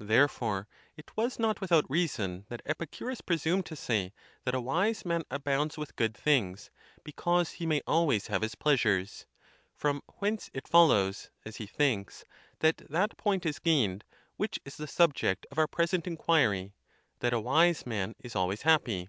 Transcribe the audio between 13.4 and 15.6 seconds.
is gained which is the subject of